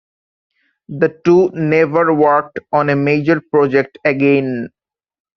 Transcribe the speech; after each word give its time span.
The 0.89 1.09
two 1.23 1.51
never 1.53 2.11
worked 2.11 2.57
on 2.71 2.89
a 2.89 2.95
major 2.95 3.39
project 3.51 3.99
again. 4.03 4.71